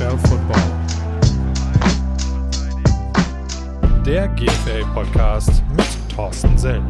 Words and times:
GFL 0.00 0.18
Football. 0.28 0.62
Der 4.06 4.28
GFL 4.28 4.82
Podcast 4.94 5.62
mit 5.76 5.84
Thorsten 6.08 6.56
Sell. 6.56 6.82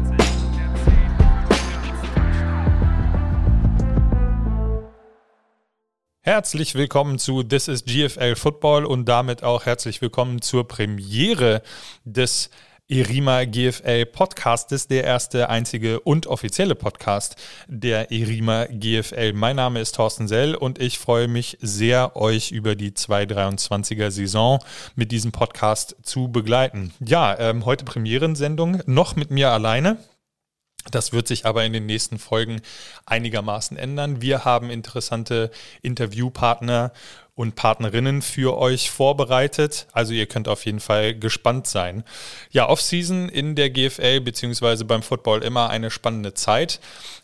Herzlich 6.21 6.75
willkommen 6.75 7.19
zu 7.19 7.43
This 7.43 7.67
is 7.67 7.83
GFL 7.83 8.37
Football 8.37 8.85
und 8.85 9.03
damit 9.09 9.43
auch 9.43 9.65
herzlich 9.65 10.01
willkommen 10.01 10.41
zur 10.41 10.65
Premiere 10.65 11.63
des 12.05 12.49
Erima 12.91 13.45
GFL 13.45 14.05
Podcast 14.05 14.73
ist 14.73 14.91
der 14.91 15.05
erste, 15.05 15.47
einzige 15.47 16.01
und 16.01 16.27
offizielle 16.27 16.75
Podcast 16.75 17.37
der 17.69 18.11
Erima 18.11 18.65
GFL. 18.65 19.31
Mein 19.31 19.55
Name 19.55 19.79
ist 19.79 19.95
Thorsten 19.95 20.27
Sell 20.27 20.55
und 20.55 20.77
ich 20.77 20.99
freue 20.99 21.29
mich 21.29 21.57
sehr, 21.61 22.17
euch 22.17 22.51
über 22.51 22.75
die 22.75 22.91
223er 22.91 24.11
Saison 24.11 24.59
mit 24.95 25.13
diesem 25.13 25.31
Podcast 25.31 25.95
zu 26.03 26.27
begleiten. 26.27 26.93
Ja, 26.99 27.39
ähm, 27.39 27.63
heute 27.63 27.85
Premierensendung, 27.85 28.81
noch 28.87 29.15
mit 29.15 29.31
mir 29.31 29.51
alleine. 29.51 29.97
Das 30.89 31.13
wird 31.13 31.27
sich 31.27 31.45
aber 31.45 31.63
in 31.63 31.73
den 31.73 31.85
nächsten 31.85 32.17
Folgen 32.17 32.61
einigermaßen 33.05 33.77
ändern. 33.77 34.21
Wir 34.21 34.45
haben 34.45 34.71
interessante 34.71 35.51
Interviewpartner 35.83 36.91
und 37.35 37.55
Partnerinnen 37.55 38.21
für 38.21 38.57
euch 38.57 38.91
vorbereitet. 38.91 39.87
Also 39.93 40.13
ihr 40.13 40.25
könnt 40.25 40.47
auf 40.47 40.65
jeden 40.65 40.79
Fall 40.79 41.15
gespannt 41.15 41.65
sein. 41.67 42.03
Ja, 42.51 42.69
Offseason 42.69 43.29
in 43.29 43.55
der 43.55 43.69
GFL 43.69 44.19
beziehungsweise 44.21 44.85
beim 44.85 45.01
Football 45.01 45.43
immer 45.43 45.69
eine 45.69 45.91
spannende 45.91 46.33
Zeit. 46.33 46.79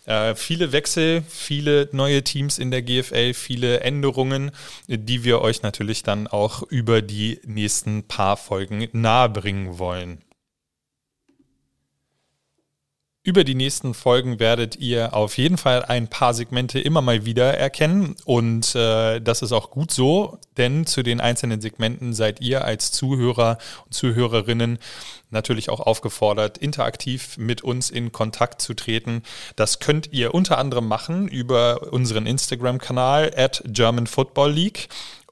Äh, 0.06 0.36
viele 0.36 0.72
Wechsel, 0.72 1.24
viele 1.28 1.90
neue 1.92 2.24
Teams 2.24 2.58
in 2.58 2.72
der 2.72 2.82
GFL, 2.82 3.34
viele 3.34 3.82
Änderungen, 3.82 4.52
die 4.88 5.24
wir 5.24 5.42
euch 5.42 5.62
natürlich 5.62 6.04
dann 6.04 6.28
auch 6.28 6.64
über 6.64 7.02
die 7.02 7.40
nächsten 7.46 8.04
paar 8.04 8.38
Folgen 8.38 8.88
nahebringen 8.94 9.78
wollen. 9.78 10.22
Über 13.28 13.44
die 13.44 13.56
nächsten 13.56 13.94
Folgen 13.94 14.40
werdet 14.40 14.78
ihr 14.78 15.14
auf 15.14 15.38
jeden 15.38 15.58
Fall 15.58 15.84
ein 15.84 16.08
paar 16.08 16.34
Segmente 16.34 16.80
immer 16.80 17.02
mal 17.02 17.26
wieder 17.26 17.58
erkennen 17.58 18.16
und 18.24 18.74
äh, 18.74 19.20
das 19.20 19.42
ist 19.42 19.52
auch 19.52 19.70
gut 19.70 19.92
so, 19.92 20.38
denn 20.56 20.86
zu 20.86 21.04
den 21.04 21.20
einzelnen 21.20 21.60
Segmenten 21.60 22.14
seid 22.14 22.40
ihr 22.40 22.64
als 22.64 22.94
Zuhörer 22.94 23.58
und 23.84 23.94
Zuhörerinnen 23.94 24.80
natürlich 25.30 25.70
auch 25.70 25.82
aufgefordert, 25.82 26.58
interaktiv 26.58 27.38
mit 27.38 27.66
uns 27.66 27.90
in 27.90 28.14
Kontakt 28.14 28.62
zu 28.62 28.74
treten. 28.74 29.24
Das 29.58 29.80
könnt 29.80 30.14
ihr 30.14 30.34
unter 30.34 30.58
anderem 30.58 30.88
machen 30.88 31.28
über 31.28 31.92
unseren 31.92 32.28
Instagram-Kanal 32.28 33.34
at 33.36 33.62
German 33.66 34.08
Football 34.08 34.54
League 34.54 34.88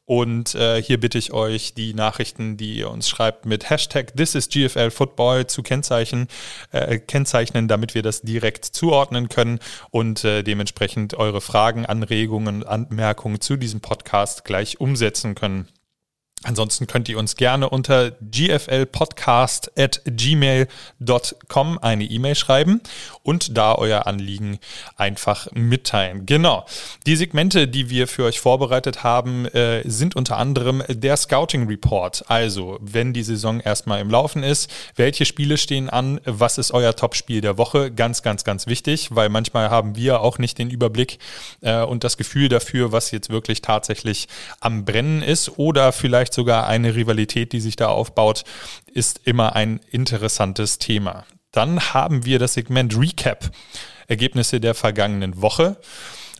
und 0.06 0.54
äh, 0.54 0.82
hier 0.82 1.00
bitte 1.00 1.18
ich 1.18 1.34
euch, 1.34 1.74
die 1.74 1.94
Nachrichten, 1.94 2.58
die 2.58 2.76
ihr 2.76 2.92
uns 2.92 3.10
schreibt, 3.10 3.46
mit 3.46 3.70
Hashtag 3.70 4.16
This 4.16 4.36
is 4.36 4.50
GFL 4.50 4.92
Football 4.92 5.48
zu 5.48 5.64
kennzeichnen, 5.64 6.28
äh, 6.72 7.00
kennzeichnen, 7.00 7.68
damit 7.68 7.96
wir 7.96 8.04
das 8.04 8.22
direkt 8.22 8.66
zuordnen 8.66 9.30
können 9.30 9.60
und 9.90 10.24
äh, 10.24 10.44
dementsprechend 10.44 11.16
eure 11.16 11.42
Fragen, 11.42 11.86
Anregungen, 11.86 12.64
Anmerkungen 12.64 13.42
zu 13.42 13.58
diesem 13.58 13.82
Podcast 13.82 14.46
gleich 14.46 14.80
umsetzen 14.80 15.34
können. 15.34 15.68
Ansonsten 16.44 16.86
könnt 16.86 17.10
ihr 17.10 17.18
uns 17.18 17.38
gerne 17.38 17.70
unter 17.70 18.12
gflpodcast 18.12 19.72
at 19.78 20.02
gmail.com 20.06 21.80
eine 21.80 22.04
E-Mail 22.04 22.36
schreiben 22.36 22.82
und 23.24 23.58
da 23.58 23.74
euer 23.74 24.06
Anliegen 24.06 24.60
einfach 24.96 25.48
mitteilen. 25.54 26.28
Genau. 26.28 26.66
Die 27.08 27.16
Segmente, 27.16 27.68
die 27.68 27.90
wir 27.90 28.08
für 28.08 28.26
euch 28.26 28.40
vorbereitet 28.40 29.04
haben, 29.04 29.46
äh, 29.48 29.82
sind 29.90 30.16
unter 30.16 30.38
anderem 30.38 30.84
der 30.88 31.18
Scouting 31.18 31.68
Report. 31.68 32.24
Also, 32.28 32.78
wenn 32.80 33.14
die 33.14 33.24
Saison 33.24 33.60
erstmal 33.60 34.02
im 34.02 34.12
Laufen 34.12 34.44
ist, 34.44 34.70
welche 34.96 35.26
Spiele 35.26 35.58
stehen 35.58 35.90
an, 35.90 36.22
was 36.26 36.60
ist 36.60 36.72
euer 36.72 36.96
Top-Spiel 36.96 37.42
der 37.42 37.58
Woche? 37.58 37.92
Ganz, 37.92 38.22
ganz, 38.22 38.44
ganz 38.44 38.68
wichtig, 38.68 39.10
weil 39.16 39.30
manchmal 39.30 39.72
haben 39.72 39.96
wir 39.96 40.22
auch 40.22 40.38
nicht 40.38 40.60
den 40.60 40.70
Überblick 40.70 41.18
äh, 41.62 41.82
und 41.82 42.04
das 42.04 42.18
Gefühl 42.18 42.50
dafür, 42.50 42.92
was 42.92 43.10
jetzt 43.10 43.32
wirklich 43.32 43.64
tatsächlich 43.64 44.28
am 44.60 44.86
Brennen 44.86 45.24
ist 45.24 45.58
oder 45.58 45.92
vielleicht 45.92 46.25
sogar 46.34 46.68
eine 46.68 46.96
Rivalität, 46.96 47.54
die 47.54 47.60
sich 47.60 47.76
da 47.76 47.88
aufbaut, 47.88 48.44
ist 48.94 49.22
immer 49.26 49.56
ein 49.56 49.80
interessantes 49.92 50.80
Thema. 50.80 51.26
Dann 51.52 51.94
haben 51.94 52.26
wir 52.26 52.40
das 52.40 52.54
Segment 52.54 52.98
Recap, 52.98 53.52
Ergebnisse 54.08 54.60
der 54.60 54.76
vergangenen 54.76 55.42
Woche 55.42 55.78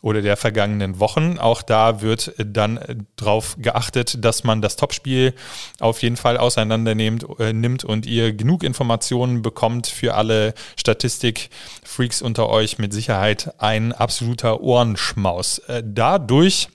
oder 0.02 0.22
der 0.22 0.38
vergangenen 0.38 1.00
Wochen. 1.00 1.40
Auch 1.40 1.62
da 1.62 2.02
wird 2.02 2.34
dann 2.38 3.08
darauf 3.16 3.56
geachtet, 3.58 4.24
dass 4.24 4.44
man 4.44 4.62
das 4.62 4.76
Topspiel 4.76 5.34
auf 5.80 6.04
jeden 6.04 6.18
Fall 6.18 6.38
auseinander 6.38 6.94
nimmt, 6.94 7.26
äh, 7.40 7.54
nimmt 7.54 7.84
und 7.84 8.06
ihr 8.06 8.34
genug 8.34 8.64
Informationen 8.64 9.42
bekommt 9.42 9.88
für 9.88 10.14
alle 10.16 10.54
Statistik-Freaks 10.78 12.22
unter 12.22 12.50
euch 12.50 12.78
mit 12.78 12.94
Sicherheit 12.94 13.60
ein 13.60 13.94
absoluter 13.94 14.62
Ohrenschmaus. 14.62 15.60
Äh, 15.60 15.82
dadurch 15.84 16.70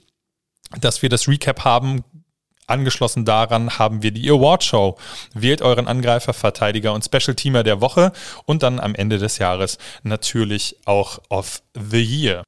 dass 0.79 1.01
wir 1.01 1.09
das 1.09 1.27
Recap 1.27 1.65
haben, 1.65 2.03
Angeschlossen 2.71 3.25
daran 3.25 3.77
haben 3.77 4.01
wir 4.01 4.11
die 4.11 4.29
Award 4.29 4.63
Show. 4.63 4.97
Wählt 5.33 5.61
euren 5.61 5.87
Angreifer, 5.87 6.33
Verteidiger 6.33 6.93
und 6.93 7.05
Special 7.05 7.35
Teamer 7.35 7.63
der 7.63 7.81
Woche 7.81 8.11
und 8.45 8.63
dann 8.63 8.79
am 8.79 8.95
Ende 8.95 9.17
des 9.17 9.37
Jahres 9.37 9.77
natürlich 10.03 10.77
auch 10.85 11.19
of 11.29 11.61
the 11.75 12.01
Year. 12.01 12.43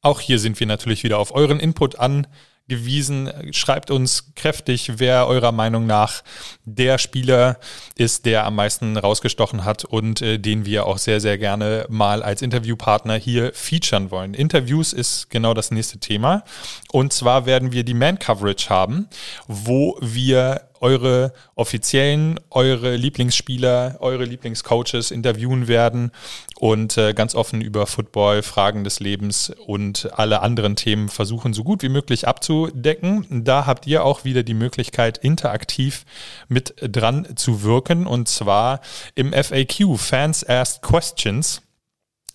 Auch 0.00 0.20
hier 0.20 0.38
sind 0.38 0.60
wir 0.60 0.66
natürlich 0.66 1.02
wieder 1.02 1.18
auf 1.18 1.34
euren 1.34 1.58
Input 1.58 1.98
an 1.98 2.26
gewiesen. 2.68 3.30
Schreibt 3.52 3.90
uns 3.90 4.34
kräftig, 4.34 4.92
wer 4.96 5.26
eurer 5.26 5.52
Meinung 5.52 5.86
nach 5.86 6.22
der 6.64 6.98
Spieler 6.98 7.58
ist, 7.96 8.26
der 8.26 8.46
am 8.46 8.56
meisten 8.56 8.96
rausgestochen 8.96 9.64
hat 9.64 9.84
und 9.84 10.22
äh, 10.22 10.38
den 10.38 10.64
wir 10.64 10.86
auch 10.86 10.98
sehr, 10.98 11.20
sehr 11.20 11.38
gerne 11.38 11.86
mal 11.88 12.22
als 12.22 12.42
Interviewpartner 12.42 13.16
hier 13.16 13.52
featuren 13.52 14.10
wollen. 14.10 14.34
Interviews 14.34 14.92
ist 14.92 15.30
genau 15.30 15.54
das 15.54 15.70
nächste 15.70 15.98
Thema. 15.98 16.44
Und 16.90 17.12
zwar 17.12 17.46
werden 17.46 17.72
wir 17.72 17.84
die 17.84 17.94
Man-Coverage 17.94 18.70
haben, 18.70 19.08
wo 19.46 19.98
wir 20.00 20.62
eure 20.84 21.32
offiziellen, 21.54 22.38
eure 22.50 22.94
Lieblingsspieler, 22.94 23.96
eure 24.00 24.26
Lieblingscoaches 24.26 25.10
interviewen 25.10 25.66
werden 25.66 26.12
und 26.56 26.98
äh, 26.98 27.14
ganz 27.14 27.34
offen 27.34 27.62
über 27.62 27.86
Football, 27.86 28.42
Fragen 28.42 28.84
des 28.84 29.00
Lebens 29.00 29.50
und 29.66 30.10
alle 30.12 30.42
anderen 30.42 30.76
Themen 30.76 31.08
versuchen, 31.08 31.54
so 31.54 31.64
gut 31.64 31.82
wie 31.82 31.88
möglich 31.88 32.28
abzudecken. 32.28 33.26
Da 33.30 33.64
habt 33.64 33.86
ihr 33.86 34.04
auch 34.04 34.24
wieder 34.24 34.42
die 34.42 34.52
Möglichkeit, 34.52 35.16
interaktiv 35.16 36.04
mit 36.48 36.74
dran 36.82 37.34
zu 37.34 37.62
wirken 37.62 38.06
und 38.06 38.28
zwar 38.28 38.82
im 39.14 39.32
FAQ, 39.32 39.96
Fans 39.96 40.46
Asked 40.46 40.82
Questions. 40.82 41.62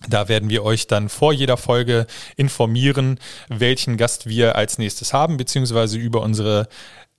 Da 0.08 0.28
werden 0.28 0.50
wir 0.50 0.64
euch 0.64 0.88
dann 0.88 1.08
vor 1.08 1.32
jeder 1.32 1.56
Folge 1.56 2.06
informieren, 2.34 3.20
welchen 3.48 3.96
Gast 3.96 4.26
wir 4.26 4.56
als 4.56 4.78
nächstes 4.78 5.12
haben, 5.12 5.36
beziehungsweise 5.36 5.98
über 5.98 6.22
unsere 6.22 6.68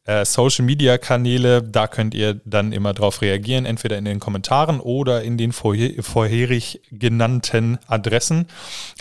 äh, 0.06 0.25
Social 0.25 0.66
Media 0.66 0.97
Kanäle, 0.97 1.62
da 1.62 1.88
könnt 1.88 2.13
ihr 2.13 2.41
dann 2.45 2.72
immer 2.72 2.94
drauf 2.94 3.22
reagieren, 3.22 3.66
entweder 3.66 3.97
in 3.97 4.06
den 4.06 4.19
Kommentaren 4.19 4.79
oder 4.79 5.22
in 5.23 5.38
den 5.38 5.51
vorher, 5.51 6.03
vorherig 6.03 6.81
genannten 6.91 7.78
Adressen. 7.88 8.47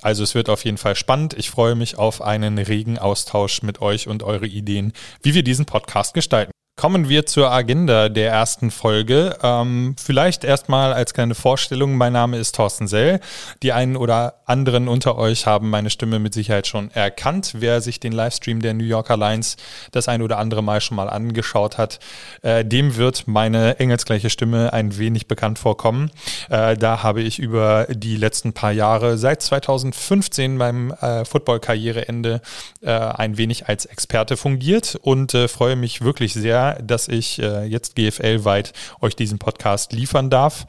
Also 0.03 0.23
es 0.23 0.35
wird 0.35 0.49
auf 0.49 0.65
jeden 0.65 0.79
Fall 0.79 0.97
spannend. 0.97 1.35
Ich 1.35 1.51
freue 1.51 1.75
mich 1.75 1.99
auf 1.99 2.23
einen 2.23 2.59
regen 2.59 2.99
Austausch 2.99 3.63
mit 3.63 3.81
euch 3.81 4.09
und 4.09 4.23
eure 4.23 4.47
Ideen, 4.47 4.93
wie 5.23 5.35
wir 5.35 5.43
diesen 5.43 5.65
Podcast 5.65 6.15
gestalten. 6.15 6.53
Kommen 6.81 7.11
wir 7.11 7.27
zur 7.27 7.53
Agenda 7.53 8.09
der 8.09 8.31
ersten 8.31 8.71
Folge. 8.71 9.37
Ähm, 9.43 9.97
vielleicht 10.03 10.45
erstmal 10.45 10.95
als 10.95 11.13
kleine 11.13 11.35
Vorstellung. 11.35 11.95
Mein 11.99 12.15
Name 12.15 12.39
ist 12.39 12.55
Thorsten 12.55 12.89
Sell. 12.89 13.21
Die 13.63 13.75
einen 13.75 13.99
oder 13.99 14.37
anderen 14.47 14.89
unter 14.89 15.19
euch 15.19 15.45
haben 15.45 15.69
meine 15.69 15.91
Stimme 15.91 16.19
mit 16.19 16.33
Sicherheit 16.33 16.67
schon 16.67 16.91
erkannt. 16.93 17.53
Wer 17.59 17.83
sich 17.83 18.01
den 18.01 18.13
Livestream 18.13 18.63
der 18.63 18.73
New 18.73 18.85
Yorker 18.85 19.19
Lions 19.19 19.59
das 19.93 20.09
ein 20.09 20.23
oder 20.23 20.39
andere 20.39 20.63
Mal 20.63 20.81
schon 20.81 20.97
mal 20.97 21.11
angeschaut 21.11 21.77
hat, 21.77 21.99
äh, 22.41 22.65
dem 22.65 22.97
wird 22.97 23.25
meine 23.29 23.79
engelsgleiche 23.79 24.31
Stimme 24.31 24.73
ein 24.73 24.97
wenig 24.97 25.29
bekannt 25.29 25.59
vorkommen. 25.59 26.11
Äh, 26.49 26.79
da 26.79 27.03
habe 27.03 27.21
ich 27.21 27.41
über 27.41 27.89
die 27.91 28.17
letzten 28.17 28.55
paar 28.55 28.73
Jahre, 28.73 29.19
seit 29.19 29.43
2015 29.43 30.57
beim 30.57 30.93
äh, 30.93 31.27
Football-Karriereende, 31.27 32.41
äh, 32.81 32.91
ein 32.91 33.37
wenig 33.37 33.69
als 33.69 33.85
Experte 33.85 34.39
fungiert 34.39 34.99
und 35.03 35.35
äh, 35.35 35.47
freue 35.47 35.77
mich 35.77 36.01
wirklich 36.01 36.33
sehr, 36.33 36.70
dass 36.75 37.09
ich 37.09 37.41
äh, 37.41 37.65
jetzt 37.65 37.97
GFL-weit 37.97 38.73
euch 39.01 39.17
diesen 39.17 39.39
Podcast 39.39 39.93
liefern 39.93 40.31
darf. 40.31 40.67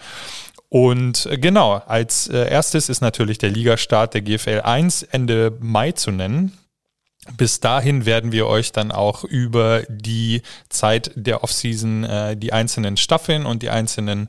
Und 0.70 1.26
äh, 1.26 1.38
genau, 1.38 1.82
als 1.86 2.28
äh, 2.28 2.50
erstes 2.50 2.88
ist 2.88 3.02
natürlich 3.02 3.38
der 3.38 3.50
Ligastart 3.50 4.14
der 4.14 4.22
GFL 4.22 4.62
1 4.64 5.04
Ende 5.04 5.58
Mai 5.60 5.92
zu 5.92 6.12
nennen. 6.12 6.58
Bis 7.38 7.60
dahin 7.60 8.06
werden 8.06 8.32
wir 8.32 8.48
euch 8.48 8.72
dann 8.72 8.92
auch 8.92 9.24
über 9.24 9.84
die 9.90 10.42
Zeit 10.70 11.12
der 11.16 11.44
Offseason 11.44 12.04
äh, 12.04 12.36
die 12.36 12.52
einzelnen 12.52 12.98
Staffeln 12.98 13.46
und 13.46 13.62
die 13.62 13.70
einzelnen 13.70 14.28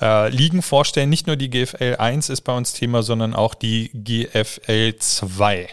äh, 0.00 0.28
Ligen 0.28 0.62
vorstellen. 0.62 1.10
Nicht 1.10 1.26
nur 1.26 1.36
die 1.36 1.50
GFL 1.50 1.96
1 1.98 2.28
ist 2.28 2.42
bei 2.42 2.56
uns 2.56 2.72
Thema, 2.72 3.02
sondern 3.02 3.34
auch 3.34 3.54
die 3.54 3.90
GFL 3.94 4.94
2. 4.96 5.70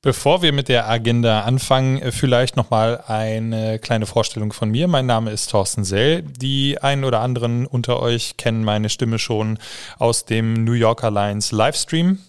Bevor 0.00 0.42
wir 0.42 0.52
mit 0.52 0.68
der 0.68 0.88
Agenda 0.88 1.40
anfangen, 1.40 2.00
äh, 2.00 2.12
vielleicht 2.12 2.56
nochmal 2.56 3.02
eine 3.08 3.80
kleine 3.80 4.06
Vorstellung 4.06 4.52
von 4.52 4.70
mir. 4.70 4.86
Mein 4.86 5.06
Name 5.06 5.32
ist 5.32 5.50
Thorsten 5.50 5.82
Sell. 5.82 6.22
Die 6.22 6.78
einen 6.80 7.02
oder 7.02 7.18
anderen 7.18 7.66
unter 7.66 8.00
euch 8.00 8.36
kennen 8.36 8.62
meine 8.62 8.90
Stimme 8.90 9.18
schon 9.18 9.58
aus 9.98 10.24
dem 10.24 10.52
New 10.52 10.74
Yorker 10.74 11.10
Lions 11.10 11.50
Livestream. 11.50 12.20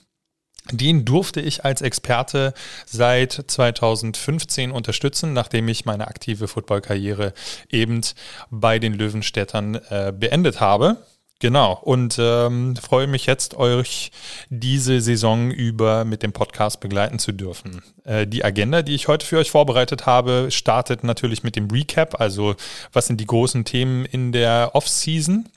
Den 0.72 1.06
durfte 1.06 1.42
ich 1.42 1.64
als 1.64 1.84
Experte 1.84 2.56
seit 2.88 3.34
2015 3.34 4.72
unterstützen, 4.72 5.34
nachdem 5.34 5.68
ich 5.68 5.86
meine 5.86 6.08
aktive 6.08 6.48
Footballkarriere 6.48 7.34
eben 7.70 8.02
bei 8.50 8.80
den 8.80 8.94
Löwenstädtern 8.94 9.76
äh, 9.76 10.12
beendet 10.12 10.60
habe. 10.60 10.98
Genau, 11.42 11.80
und 11.82 12.18
ähm, 12.20 12.76
freue 12.76 13.08
mich 13.08 13.26
jetzt, 13.26 13.56
euch 13.56 14.12
diese 14.50 15.00
Saison 15.00 15.52
über 15.52 16.04
mit 16.04 16.22
dem 16.22 16.34
Podcast 16.34 16.82
begleiten 16.82 17.18
zu 17.18 17.32
dürfen. 17.32 17.82
Äh, 18.04 18.28
die 18.28 18.44
Agenda, 18.44 18.82
die 18.82 18.94
ich 18.94 19.08
heute 19.08 19.26
für 19.26 19.38
euch 19.38 19.50
vorbereitet 19.50 20.06
habe, 20.06 20.48
startet 20.52 21.06
natürlich 21.06 21.42
mit 21.44 21.56
dem 21.56 21.72
Recap, 21.72 22.20
also 22.20 22.56
was 22.92 23.08
sind 23.08 23.22
die 23.22 23.26
großen 23.26 23.64
Themen 23.64 24.04
in 24.04 24.34
der 24.34 24.72
Off-Season. 24.74 25.48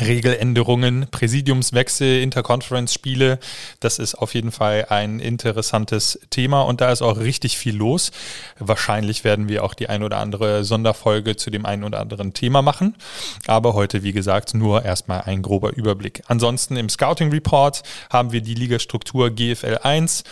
Regeländerungen, 0.00 1.06
Präsidiumswechsel, 1.10 2.22
Interconference-Spiele. 2.22 3.38
Das 3.80 3.98
ist 3.98 4.14
auf 4.14 4.34
jeden 4.34 4.50
Fall 4.50 4.86
ein 4.88 5.20
interessantes 5.20 6.18
Thema 6.30 6.62
und 6.62 6.80
da 6.80 6.90
ist 6.90 7.02
auch 7.02 7.18
richtig 7.18 7.58
viel 7.58 7.76
los. 7.76 8.10
Wahrscheinlich 8.58 9.22
werden 9.24 9.48
wir 9.48 9.64
auch 9.64 9.74
die 9.74 9.90
ein 9.90 10.02
oder 10.02 10.16
andere 10.16 10.64
Sonderfolge 10.64 11.36
zu 11.36 11.50
dem 11.50 11.66
einen 11.66 11.84
oder 11.84 12.00
anderen 12.00 12.32
Thema 12.32 12.62
machen. 12.62 12.96
Aber 13.46 13.74
heute, 13.74 14.02
wie 14.02 14.12
gesagt, 14.12 14.54
nur 14.54 14.82
erstmal 14.82 15.22
ein 15.22 15.42
grober 15.42 15.76
Überblick. 15.76 16.22
Ansonsten 16.26 16.76
im 16.76 16.88
Scouting 16.88 17.30
Report 17.30 17.82
haben 18.10 18.32
wir 18.32 18.40
die 18.40 18.54
Ligastruktur 18.54 19.30
GFL 19.30 19.80
1. 19.82 20.24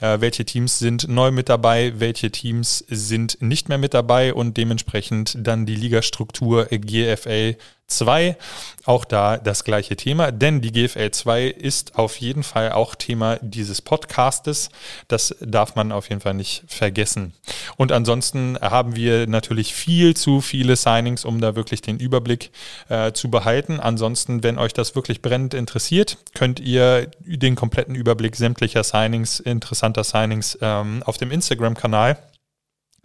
Äh, 0.00 0.20
welche 0.20 0.44
Teams 0.44 0.78
sind 0.78 1.08
neu 1.08 1.32
mit 1.32 1.48
dabei? 1.48 1.92
Welche 1.96 2.30
Teams 2.30 2.84
sind 2.88 3.42
nicht 3.42 3.68
mehr 3.68 3.78
mit 3.78 3.94
dabei? 3.94 4.32
Und 4.32 4.56
dementsprechend 4.56 5.36
dann 5.40 5.66
die 5.66 5.74
Ligastruktur 5.74 6.66
GFL 6.66 7.56
2, 7.88 8.36
auch 8.84 9.04
da 9.04 9.38
das 9.38 9.64
gleiche 9.64 9.96
Thema, 9.96 10.30
denn 10.30 10.60
die 10.60 10.72
GFL 10.72 11.10
2 11.10 11.44
ist 11.46 11.98
auf 11.98 12.16
jeden 12.18 12.42
Fall 12.42 12.72
auch 12.72 12.94
Thema 12.94 13.38
dieses 13.42 13.82
Podcastes. 13.82 14.70
Das 15.08 15.34
darf 15.40 15.74
man 15.74 15.90
auf 15.90 16.08
jeden 16.08 16.20
Fall 16.20 16.34
nicht 16.34 16.64
vergessen. 16.68 17.32
Und 17.76 17.92
ansonsten 17.92 18.58
haben 18.60 18.94
wir 18.94 19.26
natürlich 19.26 19.74
viel 19.74 20.14
zu 20.16 20.40
viele 20.40 20.76
Signings, 20.76 21.24
um 21.24 21.40
da 21.40 21.56
wirklich 21.56 21.82
den 21.82 21.98
Überblick 21.98 22.50
äh, 22.88 23.12
zu 23.12 23.30
behalten. 23.30 23.80
Ansonsten, 23.80 24.42
wenn 24.42 24.58
euch 24.58 24.74
das 24.74 24.94
wirklich 24.94 25.20
brennend 25.22 25.54
interessiert, 25.54 26.18
könnt 26.34 26.60
ihr 26.60 27.10
den 27.20 27.56
kompletten 27.56 27.94
Überblick 27.94 28.36
sämtlicher 28.36 28.84
Signings, 28.84 29.40
interessanter 29.40 30.04
Signings 30.04 30.58
ähm, 30.60 31.02
auf 31.04 31.16
dem 31.16 31.30
Instagram-Kanal 31.30 32.18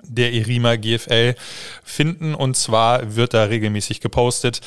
der 0.04 0.34
Erima 0.34 0.76
GFL 0.76 1.36
finden. 1.84 2.36
Und 2.36 2.56
zwar 2.56 3.16
wird 3.16 3.34
da 3.34 3.44
regelmäßig 3.46 4.02
gepostet 4.02 4.62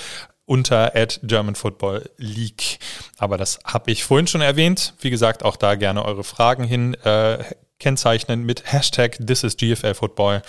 unter 0.46 0.94
at 0.94 1.20
German 1.22 1.56
Football 1.56 2.08
League. 2.16 2.78
Aber 3.18 3.36
das 3.36 3.58
habe 3.64 3.90
ich 3.90 4.04
vorhin 4.04 4.26
schon 4.26 4.40
erwähnt. 4.40 4.94
Wie 5.00 5.10
gesagt, 5.10 5.44
auch 5.44 5.56
da 5.56 5.74
gerne 5.74 6.04
eure 6.04 6.24
Fragen 6.24 6.64
hin. 6.64 6.94
Äh, 6.94 7.38
kennzeichnen 7.78 8.44
mit 8.44 8.72
Hashtag 8.72 9.18
This 9.24 9.44
is 9.44 9.56
GFL 9.56 9.94
Football, 9.94 10.42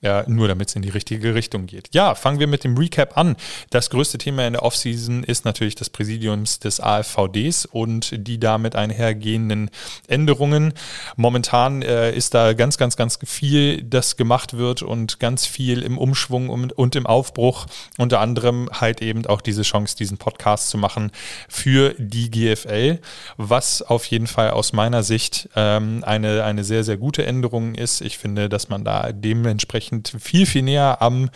ja, 0.00 0.24
nur 0.26 0.48
damit 0.48 0.68
es 0.68 0.76
in 0.76 0.82
die 0.82 0.88
richtige 0.88 1.34
Richtung 1.34 1.66
geht. 1.66 1.90
Ja, 1.92 2.16
fangen 2.16 2.40
wir 2.40 2.48
mit 2.48 2.64
dem 2.64 2.76
Recap 2.76 3.16
an. 3.16 3.36
Das 3.70 3.88
größte 3.90 4.18
Thema 4.18 4.46
in 4.46 4.54
der 4.54 4.64
Offseason 4.64 5.22
ist 5.22 5.44
natürlich 5.44 5.76
das 5.76 5.90
Präsidiums 5.90 6.58
des 6.58 6.80
AFVDs 6.80 7.66
und 7.66 8.26
die 8.26 8.40
damit 8.40 8.74
einhergehenden 8.74 9.70
Änderungen. 10.08 10.74
Momentan 11.14 11.82
äh, 11.82 12.10
ist 12.12 12.34
da 12.34 12.52
ganz, 12.52 12.78
ganz, 12.78 12.96
ganz 12.96 13.18
viel, 13.24 13.82
das 13.84 14.16
gemacht 14.16 14.56
wird 14.56 14.82
und 14.82 15.20
ganz 15.20 15.46
viel 15.46 15.82
im 15.82 15.98
Umschwung 15.98 16.48
und, 16.48 16.72
und 16.72 16.96
im 16.96 17.06
Aufbruch. 17.06 17.66
Unter 17.96 18.18
anderem 18.18 18.68
halt 18.72 19.02
eben 19.02 19.24
auch 19.26 19.40
diese 19.40 19.62
Chance, 19.62 19.96
diesen 19.96 20.18
Podcast 20.18 20.68
zu 20.68 20.78
machen 20.78 21.12
für 21.48 21.94
die 21.96 22.28
GFL, 22.28 22.98
was 23.36 23.82
auf 23.82 24.04
jeden 24.06 24.26
Fall 24.26 24.50
aus 24.50 24.72
meiner 24.72 25.04
Sicht 25.04 25.48
ähm, 25.54 26.02
eine, 26.04 26.42
eine 26.42 26.64
sehr 26.72 26.84
sehr, 26.84 26.96
gute 26.96 27.26
Änderung 27.26 27.74
ist. 27.74 28.00
Ich 28.00 28.16
finde, 28.16 28.48
dass 28.48 28.68
man 28.68 28.82
da 28.82 29.12
dementsprechend 29.12 30.14
viel, 30.18 30.46
viel 30.46 30.62
näher 30.62 31.02
am 31.02 31.28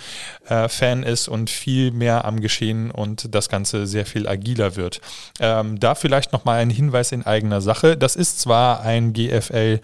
äh, 0.48 0.68
Fan 0.68 1.02
ist 1.02 1.28
und 1.28 1.50
viel 1.50 1.90
mehr 1.90 2.24
am 2.24 2.40
Geschehen 2.40 2.90
und 2.90 3.34
das 3.34 3.48
Ganze 3.50 3.86
sehr 3.86 4.06
viel 4.06 4.26
agiler 4.26 4.76
wird. 4.76 5.00
Ähm, 5.38 5.78
da 5.78 5.94
vielleicht 5.94 6.32
nochmal 6.32 6.60
ein 6.60 6.70
Hinweis 6.70 7.12
in 7.12 7.24
eigener 7.24 7.60
Sache. 7.60 7.96
Das 7.98 8.16
ist 8.16 8.40
zwar 8.40 8.80
ein 8.80 9.12
GFL 9.12 9.80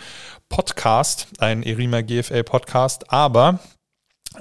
Podcast, 0.49 1.27
ein 1.39 1.63
Erima 1.63 2.01
GFL 2.01 2.45
Podcast, 2.45 3.13
aber 3.13 3.59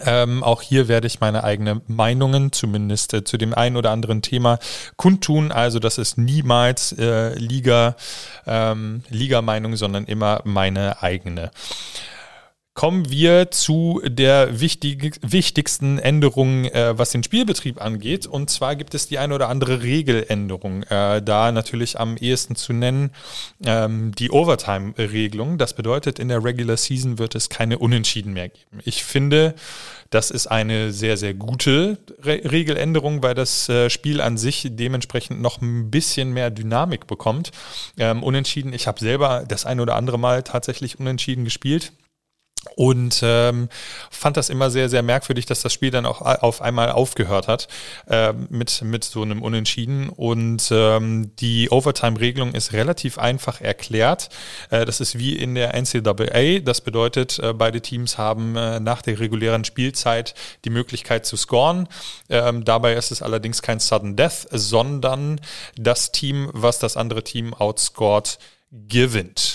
ähm, 0.05 0.43
auch 0.43 0.61
hier 0.61 0.87
werde 0.87 1.07
ich 1.07 1.19
meine 1.19 1.43
eigenen 1.43 1.81
Meinungen 1.87 2.51
zumindest 2.51 3.13
äh, 3.13 3.23
zu 3.23 3.37
dem 3.37 3.53
einen 3.53 3.77
oder 3.77 3.91
anderen 3.91 4.21
Thema 4.21 4.59
kundtun. 4.95 5.51
Also 5.51 5.79
das 5.79 5.97
ist 5.97 6.17
niemals 6.17 6.93
äh, 6.93 7.33
Liga, 7.35 7.95
ähm, 8.45 9.03
Liga-Meinung, 9.09 9.75
sondern 9.75 10.05
immer 10.05 10.41
meine 10.43 11.01
eigene. 11.01 11.51
Kommen 12.73 13.09
wir 13.11 13.51
zu 13.51 14.01
der 14.05 14.61
wichtig, 14.61 15.19
wichtigsten 15.21 15.99
Änderung, 15.99 16.63
äh, 16.65 16.97
was 16.97 17.11
den 17.11 17.21
Spielbetrieb 17.21 17.81
angeht. 17.81 18.25
Und 18.27 18.49
zwar 18.49 18.77
gibt 18.77 18.93
es 18.95 19.09
die 19.09 19.19
eine 19.19 19.35
oder 19.35 19.49
andere 19.49 19.83
Regeländerung. 19.83 20.83
Äh, 20.83 21.21
da 21.21 21.51
natürlich 21.51 21.99
am 21.99 22.15
ehesten 22.15 22.55
zu 22.55 22.71
nennen 22.71 23.11
ähm, 23.65 24.13
die 24.15 24.31
Overtime-Regelung. 24.31 25.57
Das 25.57 25.73
bedeutet, 25.73 26.17
in 26.17 26.29
der 26.29 26.45
Regular 26.45 26.77
Season 26.77 27.19
wird 27.19 27.35
es 27.35 27.49
keine 27.49 27.77
Unentschieden 27.77 28.31
mehr 28.31 28.47
geben. 28.47 28.79
Ich 28.85 29.03
finde, 29.03 29.53
das 30.09 30.31
ist 30.31 30.47
eine 30.47 30.93
sehr, 30.93 31.17
sehr 31.17 31.33
gute 31.33 31.97
Re 32.23 32.39
Regeländerung, 32.49 33.21
weil 33.21 33.35
das 33.35 33.67
äh, 33.67 33.89
Spiel 33.89 34.21
an 34.21 34.37
sich 34.37 34.65
dementsprechend 34.69 35.41
noch 35.41 35.61
ein 35.61 35.91
bisschen 35.91 36.31
mehr 36.31 36.49
Dynamik 36.49 37.05
bekommt. 37.05 37.51
Ähm, 37.97 38.23
unentschieden, 38.23 38.71
ich 38.71 38.87
habe 38.87 39.01
selber 39.01 39.43
das 39.45 39.65
ein 39.65 39.81
oder 39.81 39.97
andere 39.97 40.17
Mal 40.17 40.43
tatsächlich 40.43 41.01
unentschieden 41.01 41.43
gespielt. 41.43 41.91
Und 42.75 43.21
ähm, 43.23 43.69
fand 44.11 44.37
das 44.37 44.49
immer 44.49 44.69
sehr, 44.69 44.87
sehr 44.87 45.01
merkwürdig, 45.01 45.47
dass 45.47 45.61
das 45.61 45.73
Spiel 45.73 45.89
dann 45.89 46.05
auch 46.05 46.21
auf 46.21 46.61
einmal 46.61 46.91
aufgehört 46.91 47.47
hat 47.47 47.67
äh, 48.07 48.33
mit, 48.49 48.83
mit 48.83 49.03
so 49.03 49.23
einem 49.23 49.41
Unentschieden. 49.41 50.09
Und 50.09 50.69
ähm, 50.71 51.31
die 51.37 51.71
Overtime-Regelung 51.71 52.53
ist 52.53 52.73
relativ 52.73 53.17
einfach 53.17 53.61
erklärt. 53.61 54.29
Äh, 54.69 54.85
das 54.85 55.01
ist 55.01 55.17
wie 55.17 55.35
in 55.35 55.55
der 55.55 55.73
NCAA. 55.73 56.59
Das 56.59 56.81
bedeutet, 56.81 57.39
äh, 57.39 57.53
beide 57.53 57.81
Teams 57.81 58.19
haben 58.19 58.55
äh, 58.55 58.79
nach 58.79 59.01
der 59.01 59.19
regulären 59.19 59.65
Spielzeit 59.65 60.35
die 60.63 60.69
Möglichkeit 60.69 61.25
zu 61.25 61.37
scoren. 61.37 61.87
Ähm, 62.29 62.63
dabei 62.63 62.93
ist 62.93 63.11
es 63.11 63.23
allerdings 63.23 63.63
kein 63.63 63.79
Sudden 63.79 64.15
Death, 64.15 64.47
sondern 64.51 65.41
das 65.77 66.11
Team, 66.11 66.49
was 66.53 66.77
das 66.77 66.95
andere 66.95 67.23
Team 67.23 67.55
outscored, 67.55 68.37
gewinnt. 68.71 69.50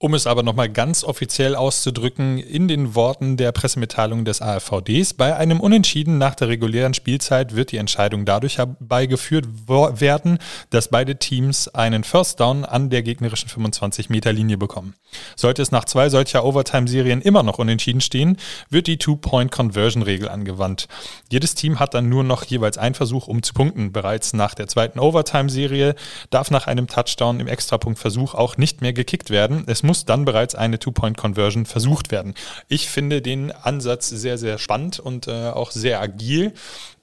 Um 0.00 0.12
es 0.12 0.26
aber 0.26 0.42
nochmal 0.42 0.68
ganz 0.68 1.04
offiziell 1.04 1.54
auszudrücken, 1.54 2.38
in 2.38 2.66
den 2.66 2.96
Worten 2.96 3.36
der 3.36 3.52
Pressemitteilung 3.52 4.24
des 4.24 4.42
AfVDs, 4.42 5.14
bei 5.14 5.36
einem 5.36 5.60
Unentschieden 5.60 6.18
nach 6.18 6.34
der 6.34 6.48
regulären 6.48 6.94
Spielzeit 6.94 7.54
wird 7.54 7.70
die 7.70 7.76
Entscheidung 7.76 8.24
dadurch 8.24 8.58
herbeigeführt 8.58 9.46
werden, 9.68 10.38
dass 10.70 10.88
beide 10.88 11.16
Teams 11.16 11.68
einen 11.68 12.02
First 12.02 12.40
Down 12.40 12.64
an 12.64 12.90
der 12.90 13.04
gegnerischen 13.04 13.48
25-Meter-Linie 13.48 14.58
bekommen. 14.58 14.94
Sollte 15.36 15.62
es 15.62 15.70
nach 15.70 15.84
zwei 15.84 16.08
solcher 16.08 16.44
Overtime-Serien 16.44 17.22
immer 17.22 17.44
noch 17.44 17.60
unentschieden 17.60 18.00
stehen, 18.00 18.36
wird 18.68 18.88
die 18.88 18.98
Two-Point-Conversion-Regel 18.98 20.28
angewandt. 20.28 20.88
Jedes 21.30 21.54
Team 21.54 21.78
hat 21.78 21.94
dann 21.94 22.08
nur 22.08 22.24
noch 22.24 22.44
jeweils 22.44 22.78
einen 22.78 22.96
Versuch, 22.96 23.28
um 23.28 23.44
zu 23.44 23.54
punkten. 23.54 23.92
Bereits 23.92 24.32
nach 24.32 24.54
der 24.54 24.66
zweiten 24.66 24.98
Overtime-Serie 24.98 25.94
darf 26.30 26.50
nach 26.50 26.66
einem 26.66 26.88
Touchdown 26.88 27.38
im 27.38 27.46
Extrapunktversuch 27.46 28.34
auch 28.34 28.56
nicht 28.56 28.80
mehr 28.80 28.92
gekickt 28.92 29.30
werden. 29.30 29.62
Es 29.68 29.83
muss 29.84 30.04
dann 30.04 30.24
bereits 30.24 30.54
eine 30.54 30.78
Two-Point-Conversion 30.78 31.66
versucht 31.66 32.10
werden. 32.10 32.34
Ich 32.68 32.88
finde 32.88 33.22
den 33.22 33.52
Ansatz 33.52 34.08
sehr, 34.08 34.38
sehr 34.38 34.58
spannend 34.58 34.98
und 34.98 35.28
äh, 35.28 35.50
auch 35.50 35.70
sehr 35.70 36.00
agil. 36.00 36.52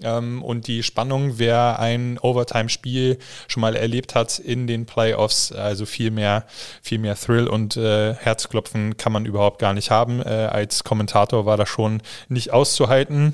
Ähm, 0.02 0.44
und 0.44 0.68
die 0.68 0.84
Spannung, 0.84 1.38
wer 1.38 1.80
ein 1.80 2.18
Overtime-Spiel 2.18 3.20
schon 3.48 3.62
mal 3.62 3.76
erlebt 3.76 4.16
hat 4.16 4.40
in 4.40 4.68
den 4.68 4.86
Playoffs, 4.86 5.52
also 5.52 5.86
viel 5.86 6.12
mehr, 6.12 6.46
viel 6.82 6.98
mehr 6.98 7.16
Thrill 7.16 7.48
und 7.48 7.78
äh, 7.78 8.16
Herzklopfen 8.16 8.98
kann 8.98 9.14
man 9.14 9.26
überhaupt 9.26 9.60
gar 9.60 9.74
nicht 9.74 9.92
haben. 9.92 10.22
Äh, 10.22 10.50
als 10.52 10.84
Kommentator 10.84 11.46
war 11.46 11.58
das 11.58 11.70
schon 11.70 12.02
nicht 12.28 12.52
auszuhalten. 12.52 13.34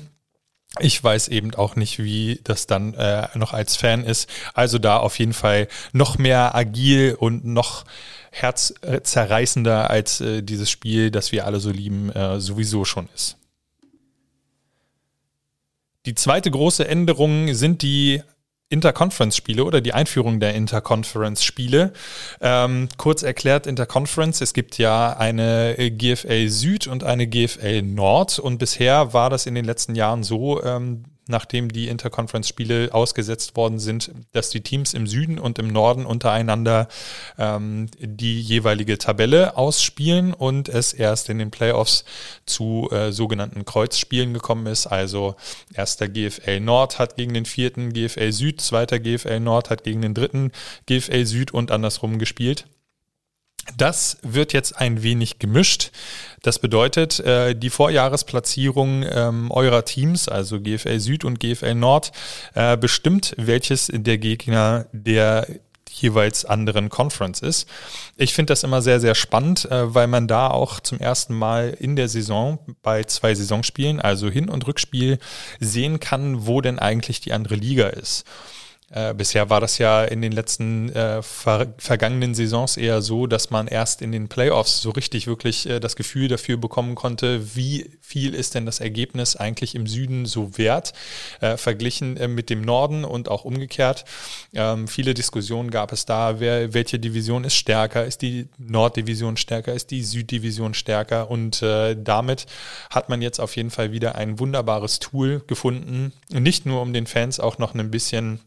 Ich 0.80 1.02
weiß 1.02 1.28
eben 1.28 1.54
auch 1.54 1.76
nicht, 1.76 1.98
wie 1.98 2.40
das 2.44 2.66
dann 2.66 2.92
äh, 2.94 3.26
noch 3.34 3.54
als 3.54 3.76
Fan 3.76 4.04
ist. 4.04 4.28
Also 4.52 4.78
da 4.78 4.98
auf 4.98 5.18
jeden 5.18 5.32
Fall 5.32 5.66
noch 5.92 6.18
mehr 6.18 6.54
agil 6.54 7.16
und 7.18 7.44
noch 7.44 7.84
herzzerreißender 8.30 9.90
als 9.90 10.20
äh, 10.20 10.42
dieses 10.42 10.70
Spiel, 10.70 11.10
das 11.10 11.32
wir 11.32 11.46
alle 11.46 11.60
so 11.60 11.70
lieben, 11.70 12.10
äh, 12.10 12.40
sowieso 12.40 12.84
schon 12.84 13.08
ist. 13.14 13.36
Die 16.06 16.14
zweite 16.14 16.50
große 16.50 16.86
Änderung 16.86 17.52
sind 17.54 17.82
die 17.82 18.22
Interconference-Spiele 18.70 19.64
oder 19.64 19.80
die 19.80 19.94
Einführung 19.94 20.40
der 20.40 20.54
Interconference-Spiele. 20.54 21.92
Ähm, 22.40 22.88
kurz 22.98 23.22
erklärt, 23.22 23.66
Interconference, 23.66 24.40
es 24.40 24.52
gibt 24.52 24.78
ja 24.78 25.16
eine 25.16 25.74
GFL 25.90 26.48
Süd 26.48 26.86
und 26.86 27.02
eine 27.02 27.26
GFL 27.26 27.82
Nord 27.82 28.38
und 28.38 28.58
bisher 28.58 29.12
war 29.14 29.30
das 29.30 29.46
in 29.46 29.54
den 29.54 29.64
letzten 29.64 29.94
Jahren 29.94 30.22
so, 30.22 30.62
ähm, 30.62 31.04
nachdem 31.28 31.70
die 31.70 31.88
Interconference-Spiele 31.88 32.90
ausgesetzt 32.92 33.56
worden 33.56 33.78
sind, 33.78 34.10
dass 34.32 34.50
die 34.50 34.62
Teams 34.62 34.94
im 34.94 35.06
Süden 35.06 35.38
und 35.38 35.58
im 35.58 35.68
Norden 35.68 36.06
untereinander 36.06 36.88
ähm, 37.38 37.88
die 38.00 38.40
jeweilige 38.40 38.98
Tabelle 38.98 39.56
ausspielen 39.56 40.34
und 40.34 40.68
es 40.68 40.92
erst 40.92 41.28
in 41.28 41.38
den 41.38 41.50
Playoffs 41.50 42.04
zu 42.46 42.88
äh, 42.90 43.12
sogenannten 43.12 43.64
Kreuzspielen 43.64 44.34
gekommen 44.34 44.66
ist. 44.66 44.86
Also 44.86 45.36
erster 45.74 46.08
GFL 46.08 46.60
Nord 46.60 46.98
hat 46.98 47.16
gegen 47.16 47.34
den 47.34 47.44
vierten 47.44 47.92
GFL 47.92 48.32
Süd, 48.32 48.60
zweiter 48.60 48.98
GFL 48.98 49.40
Nord 49.40 49.70
hat 49.70 49.84
gegen 49.84 50.02
den 50.02 50.14
dritten 50.14 50.52
GFL 50.86 51.24
Süd 51.26 51.52
und 51.52 51.70
andersrum 51.70 52.18
gespielt. 52.18 52.66
Das 53.76 54.18
wird 54.22 54.52
jetzt 54.52 54.76
ein 54.78 55.02
wenig 55.02 55.38
gemischt. 55.38 55.90
Das 56.42 56.58
bedeutet, 56.58 57.20
äh, 57.20 57.54
die 57.54 57.70
Vorjahresplatzierung 57.70 59.04
ähm, 59.08 59.50
eurer 59.50 59.84
Teams, 59.84 60.28
also 60.28 60.60
GFL 60.60 61.00
Süd 61.00 61.24
und 61.24 61.40
GFL 61.40 61.74
Nord, 61.74 62.12
äh, 62.54 62.76
bestimmt, 62.76 63.34
welches 63.36 63.90
der 63.92 64.18
Gegner 64.18 64.86
der 64.92 65.46
jeweils 65.90 66.44
anderen 66.44 66.88
Conference 66.88 67.40
ist. 67.40 67.68
Ich 68.16 68.34
finde 68.34 68.52
das 68.52 68.62
immer 68.62 68.82
sehr, 68.82 69.00
sehr 69.00 69.14
spannend, 69.14 69.70
äh, 69.70 69.94
weil 69.94 70.06
man 70.06 70.28
da 70.28 70.48
auch 70.48 70.80
zum 70.80 71.00
ersten 71.00 71.34
Mal 71.34 71.76
in 71.78 71.96
der 71.96 72.08
Saison 72.08 72.58
bei 72.82 73.04
zwei 73.04 73.34
Saisonspielen, 73.34 74.00
also 74.00 74.28
Hin- 74.28 74.48
und 74.48 74.66
Rückspiel, 74.66 75.18
sehen 75.60 76.00
kann, 76.00 76.46
wo 76.46 76.60
denn 76.60 76.78
eigentlich 76.78 77.20
die 77.20 77.32
andere 77.32 77.56
Liga 77.56 77.88
ist. 77.88 78.24
Äh, 78.90 79.12
bisher 79.12 79.50
war 79.50 79.60
das 79.60 79.76
ja 79.76 80.02
in 80.04 80.22
den 80.22 80.32
letzten 80.32 80.88
äh, 80.94 81.20
ver 81.22 81.74
vergangenen 81.76 82.34
Saisons 82.34 82.78
eher 82.78 83.02
so, 83.02 83.26
dass 83.26 83.50
man 83.50 83.66
erst 83.66 84.00
in 84.00 84.12
den 84.12 84.28
Playoffs 84.28 84.80
so 84.80 84.90
richtig 84.90 85.26
wirklich 85.26 85.68
äh, 85.68 85.78
das 85.78 85.94
Gefühl 85.94 86.28
dafür 86.28 86.56
bekommen 86.56 86.94
konnte, 86.94 87.54
wie 87.54 87.90
viel 88.00 88.34
ist 88.34 88.54
denn 88.54 88.64
das 88.64 88.80
Ergebnis 88.80 89.36
eigentlich 89.36 89.74
im 89.74 89.86
Süden 89.86 90.24
so 90.24 90.56
wert, 90.56 90.94
äh, 91.40 91.58
verglichen 91.58 92.16
äh, 92.16 92.28
mit 92.28 92.48
dem 92.48 92.62
Norden 92.62 93.04
und 93.04 93.28
auch 93.28 93.44
umgekehrt. 93.44 94.06
Ähm, 94.54 94.88
viele 94.88 95.12
Diskussionen 95.12 95.70
gab 95.70 95.92
es 95.92 96.06
da, 96.06 96.40
wer, 96.40 96.72
welche 96.72 96.98
Division 96.98 97.44
ist 97.44 97.56
stärker, 97.56 98.06
ist 98.06 98.22
die 98.22 98.48
Norddivision 98.56 99.36
stärker, 99.36 99.74
ist 99.74 99.90
die 99.90 100.02
Süddivision 100.02 100.72
stärker 100.72 101.30
und 101.30 101.60
damit 101.60 102.46
hat 102.90 103.08
man 103.08 103.22
jetzt 103.22 103.40
auf 103.40 103.56
jeden 103.56 103.70
Fall 103.70 103.92
wieder 103.92 104.14
ein 104.14 104.38
wunderbares 104.38 104.98
Tool 104.98 105.42
gefunden, 105.46 106.12
nicht 106.30 106.66
nur 106.66 106.82
um 106.82 106.92
den 106.92 107.06
Fans 107.06 107.40
auch 107.40 107.58
noch 107.58 107.74
ein 107.74 107.90
bisschen 107.90 108.40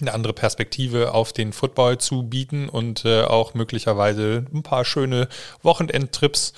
eine 0.00 0.14
andere 0.14 0.32
Perspektive 0.32 1.14
auf 1.14 1.32
den 1.32 1.52
Football 1.52 1.98
zu 1.98 2.22
bieten 2.24 2.68
und 2.68 3.04
äh, 3.04 3.22
auch 3.22 3.54
möglicherweise 3.54 4.46
ein 4.52 4.62
paar 4.62 4.84
schöne 4.84 5.28
Wochenendtrips 5.62 6.52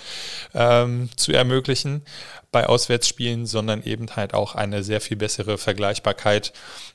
ähm, 0.54 1.09
zu 1.16 1.33
ermöglichen 1.33 2.02
bei 2.50 2.66
Auswärtsspielen, 2.66 3.47
sondern 3.47 3.83
eben 3.83 4.16
halt 4.16 4.33
auch 4.33 4.54
eine 4.54 4.83
sehr 4.83 5.00
viel 5.00 5.16
bessere 5.16 5.59
Vergleichbarkeit 5.59 6.52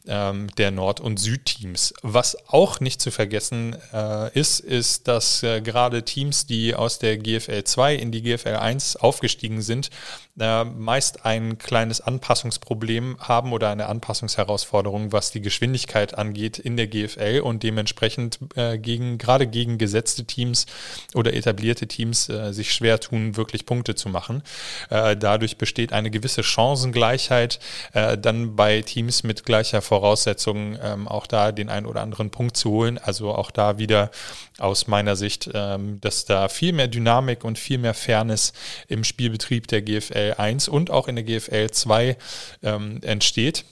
ähm, 0.07 0.47
der 0.57 0.71
Nord- 0.71 0.99
und 0.99 1.19
Südteams. 1.19 1.93
Was 2.01 2.35
auch 2.47 2.79
nicht 2.79 3.01
zu 3.01 3.11
vergessen 3.11 3.75
äh, 3.93 4.37
ist, 4.37 4.59
ist, 4.59 5.07
dass 5.07 5.43
äh, 5.43 5.61
gerade 5.61 6.03
Teams, 6.03 6.47
die 6.47 6.73
aus 6.73 6.97
der 6.97 7.17
GFL 7.17 7.63
2 7.63 7.95
in 7.95 8.11
die 8.11 8.23
GFL 8.23 8.55
1 8.55 8.95
aufgestiegen 8.95 9.61
sind, 9.61 9.91
äh, 10.39 10.63
meist 10.63 11.23
ein 11.25 11.59
kleines 11.59 12.01
Anpassungsproblem 12.01 13.17
haben 13.19 13.53
oder 13.53 13.69
eine 13.69 13.87
Anpassungsherausforderung, 13.87 15.11
was 15.11 15.29
die 15.29 15.41
Geschwindigkeit 15.41 16.17
angeht 16.17 16.32
in 16.59 16.77
der 16.77 16.87
GFL 16.87 17.41
und 17.43 17.63
dementsprechend 17.63 18.39
äh, 18.55 18.77
gegen, 18.77 19.17
gerade 19.17 19.47
gegen 19.47 19.77
gesetzte 19.77 20.25
Teams 20.25 20.65
oder 21.13 21.33
etablierte 21.33 21.87
Teams 21.87 22.29
äh, 22.29 22.53
sich 22.53 22.73
schwer 22.73 22.99
tun, 22.99 23.35
wirklich 23.37 23.65
Punkte 23.65 23.95
zu 23.95 24.09
machen. 24.09 24.43
Äh, 24.89 25.15
dadurch 25.17 25.57
besteht 25.57 25.93
eine 25.93 26.11
gewisse 26.11 26.43
Chancengleichheit, 26.43 27.59
äh, 27.93 28.17
dann 28.17 28.55
bei 28.55 28.81
Teams 28.81 29.23
mit 29.23 29.45
gleicher 29.45 29.81
Voraussetzung 29.81 30.77
ähm, 30.81 31.07
auch 31.07 31.27
da 31.27 31.51
den 31.51 31.69
einen 31.69 31.85
oder 31.85 32.01
anderen 32.01 32.29
Punkt 32.29 32.57
zu 32.57 32.71
holen. 32.71 32.97
Also 32.97 33.33
auch 33.33 33.51
da 33.51 33.77
wieder 33.77 34.11
aus 34.59 34.87
meiner 34.87 35.15
Sicht, 35.15 35.49
ähm, 35.53 35.99
dass 36.01 36.25
da 36.25 36.49
viel 36.49 36.73
mehr 36.73 36.87
Dynamik 36.87 37.43
und 37.43 37.57
viel 37.57 37.77
mehr 37.77 37.93
Fairness 37.93 38.53
im 38.87 39.03
Spielbetrieb 39.03 39.67
der 39.67 39.81
GFL 39.81 40.35
1 40.37 40.67
und 40.67 40.91
auch 40.91 41.07
in 41.07 41.15
der 41.15 41.23
GFL 41.23 41.71
2 41.71 42.17
ähm, 42.63 42.99
entsteht. 43.01 43.65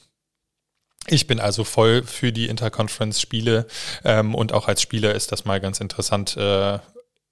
Ich 1.08 1.27
bin 1.27 1.39
also 1.39 1.63
voll 1.63 2.03
für 2.03 2.31
die 2.31 2.48
Interconference-Spiele 2.48 3.65
ähm, 4.03 4.36
und 4.36 4.53
auch 4.53 4.67
als 4.67 4.81
Spieler 4.81 5.15
ist 5.15 5.31
das 5.31 5.46
mal 5.46 5.60
ganz 5.60 5.79
interessant, 5.79 6.38
äh, 6.38 6.79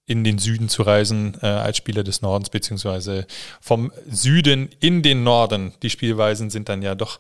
in 0.10 0.24
den 0.24 0.40
Süden 0.40 0.70
zu 0.70 0.82
reisen 0.82 1.38
äh, 1.44 1.46
als 1.46 1.78
Spieler 1.78 2.04
des 2.04 2.24
Nordens, 2.24 2.50
beziehungsweise 2.50 3.28
vom 3.62 3.92
Süden 4.10 4.70
in 4.80 5.04
den 5.04 5.24
Norden. 5.24 5.74
Die 5.84 5.92
Spielweisen 5.92 6.50
sind 6.50 6.68
dann 6.68 6.82
ja 6.82 6.96
doch 6.96 7.20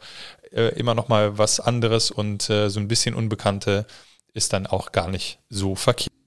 äh, 0.52 0.74
immer 0.80 0.96
noch 0.96 1.08
mal 1.08 1.38
was 1.38 1.60
anderes 1.60 2.10
und 2.10 2.50
äh, 2.50 2.70
so 2.70 2.80
ein 2.80 2.88
bisschen 2.88 3.14
Unbekannte 3.14 3.86
ist 4.34 4.54
dann 4.54 4.66
auch 4.66 4.92
gar 4.92 5.08
nicht 5.08 5.40
so 5.50 5.76
verkehrt. 5.76 6.19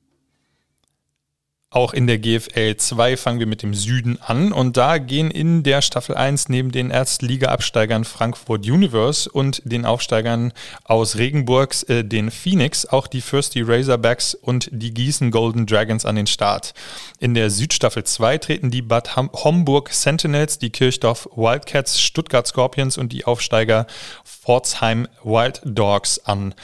Auch 1.75 1.95
in 1.95 2.07
der 2.07 2.19
GFL 2.19 2.77
2 2.77 3.17
fangen 3.17 3.39
wir 3.39 3.47
mit 3.47 3.63
dem 3.63 3.73
Süden 3.73 4.19
an 4.21 4.53
und 4.53 4.77
da 4.77 4.99
gehen 4.99 5.31
in 5.31 5.63
der 5.63 5.81
Staffel 5.81 6.15
1 6.15 6.51
neben 6.51 6.71
den 6.71 6.91
Erstliga-Absteigern 6.91 8.05
Frankfurt 8.05 8.69
Universe 8.69 9.31
und 9.31 9.63
den 9.65 9.87
Aufsteigern 9.87 10.53
aus 10.85 11.17
Regenburgs, 11.17 11.83
äh, 11.85 12.05
den 12.05 12.31
Phoenix, 12.31 12.85
auch 12.85 13.07
die 13.07 13.23
Firsty 13.23 13.63
Razorbacks 13.63 14.35
und 14.35 14.69
die 14.71 14.93
Gießen 14.93 15.31
Golden 15.31 15.65
Dragons 15.65 16.05
an 16.05 16.17
den 16.17 16.27
Start. 16.27 16.75
In 17.19 17.33
der 17.33 17.49
Südstaffel 17.49 18.05
2 18.05 18.37
treten 18.37 18.71
die 18.71 18.83
Bad 18.83 19.17
Homburg 19.17 19.95
Sentinels, 19.95 20.59
die 20.59 20.69
Kirchdorf 20.69 21.27
Wildcats, 21.35 21.99
Stuttgart 22.03 22.47
Scorpions 22.47 22.99
und 22.99 23.15
die 23.15 23.25
Aufsteiger 23.25 23.87
Pforzheim 24.27 25.09
Wild 25.25 25.63
Dogs 25.65 26.19
an. 26.27 26.55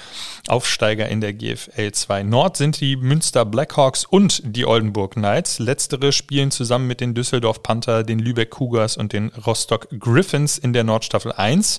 Aufsteiger 0.48 1.08
in 1.08 1.22
der 1.22 1.32
GFL 1.32 1.92
2 1.92 2.24
Nord 2.24 2.58
sind 2.58 2.80
die 2.82 2.96
Münster 2.96 3.46
Blackhawks 3.46 4.04
und 4.04 4.42
die 4.44 4.66
Oldenburg 4.66 4.97
Knights. 5.06 5.60
Letztere 5.60 6.10
spielen 6.10 6.50
zusammen 6.50 6.88
mit 6.88 7.00
den 7.00 7.14
Düsseldorf 7.14 7.62
Panther, 7.62 8.02
den 8.02 8.18
Lübeck 8.18 8.50
Cougars 8.50 8.96
und 8.96 9.12
den 9.12 9.28
Rostock 9.46 9.88
Griffins 9.98 10.58
in 10.58 10.72
der 10.72 10.82
Nordstaffel 10.82 11.32
1. 11.32 11.78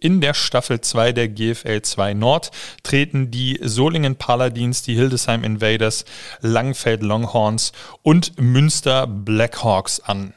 In 0.00 0.20
der 0.20 0.34
Staffel 0.34 0.80
2 0.80 1.12
der 1.12 1.28
GFL 1.28 1.82
2 1.82 2.14
Nord 2.14 2.50
treten 2.82 3.30
die 3.30 3.60
Solingen 3.62 4.16
Paladins, 4.16 4.82
die 4.82 4.94
Hildesheim 4.94 5.44
Invaders, 5.44 6.04
Langfeld 6.40 7.02
Longhorns 7.02 7.72
und 8.02 8.40
Münster 8.40 9.06
Blackhawks 9.06 10.00
an 10.00 10.34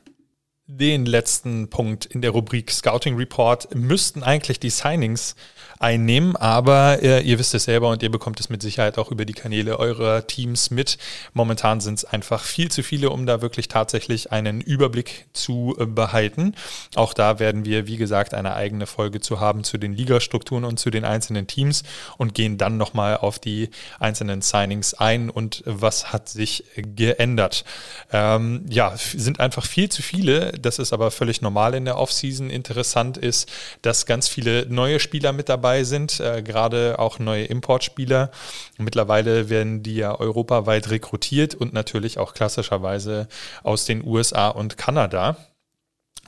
den 0.72 1.08
letzten 1.08 1.72
Punkt 1.72 2.06
in 2.06 2.22
der 2.22 2.30
Rubrik 2.30 2.70
Scouting 2.70 3.16
Report 3.16 3.74
müssten 3.74 4.22
eigentlich 4.22 4.60
die 4.60 4.70
Signings 4.70 5.36
einnehmen. 5.80 6.36
Aber 6.36 7.02
äh, 7.02 7.22
ihr 7.22 7.40
wisst 7.40 7.54
es 7.56 7.64
selber 7.64 7.90
und 7.90 8.04
ihr 8.04 8.12
bekommt 8.12 8.40
es 8.40 8.50
mit 8.50 8.62
Sicherheit 8.62 8.98
auch 8.98 9.12
über 9.12 9.26
die 9.26 9.34
Kanäle 9.34 9.80
eurer 9.80 10.28
Teams 10.28 10.72
mit. 10.72 10.98
Momentan 11.34 11.80
sind 11.80 12.00
es 12.00 12.06
einfach 12.06 12.44
viel 12.44 12.70
zu 12.70 12.84
viele, 12.84 13.10
um 13.10 13.26
da 13.26 13.42
wirklich 13.42 13.70
tatsächlich 13.70 14.32
einen 14.32 14.60
Überblick 14.60 15.28
zu 15.34 15.76
äh, 15.80 15.86
behalten. 15.86 16.54
Auch 16.96 17.14
da 17.14 17.40
werden 17.40 17.64
wir, 17.64 17.88
wie 17.88 17.98
gesagt, 17.98 18.34
eine 18.34 18.56
eigene 18.56 18.88
Folge 18.88 19.22
zu 19.22 19.40
haben 19.40 19.64
zu 19.64 19.78
den 19.78 19.94
Ligastrukturen 19.94 20.66
und 20.66 20.80
zu 20.80 20.90
den 20.90 21.06
einzelnen 21.06 21.48
Teams 21.48 21.84
und 22.18 22.36
gehen 22.36 22.58
dann 22.58 22.76
nochmal 22.78 23.16
auf 23.18 23.40
die 23.40 23.70
einzelnen 24.00 24.42
Signings 24.42 24.94
ein 24.94 25.30
und 25.30 25.64
was 25.66 26.12
hat 26.12 26.28
sich 26.28 26.66
geändert. 26.76 27.64
Ähm, 28.12 28.66
ja, 28.70 28.94
sind 28.98 29.40
einfach 29.40 29.66
viel 29.66 29.88
zu 29.88 30.02
viele. 30.02 30.52
Das 30.60 30.78
ist 30.78 30.92
aber 30.92 31.10
völlig 31.12 31.42
normal 31.42 31.74
in 31.74 31.86
der 31.86 31.98
Offseason. 31.98 32.50
Interessant 32.50 33.18
ist, 33.18 33.50
dass 33.82 34.06
ganz 34.06 34.28
viele 34.28 34.66
neue 34.68 35.00
Spieler 35.00 35.32
mit 35.32 35.48
dabei 35.48 35.69
dabei 35.70 35.84
sind, 35.84 36.20
äh, 36.20 36.42
gerade 36.42 36.98
auch 36.98 37.20
neue 37.20 37.46
Importspieler. 37.46 38.32
Mittlerweile 38.80 39.50
werden 39.50 39.84
die 39.84 39.98
ja 39.98 40.20
europaweit 40.20 40.90
rekrutiert 40.90 41.54
und 41.54 41.74
natürlich 41.74 42.18
auch 42.18 42.34
klassischerweise 42.34 43.28
aus 43.62 43.86
den 43.86 44.04
USA 44.04 44.48
und 44.50 44.78
Kanada. 44.78 45.38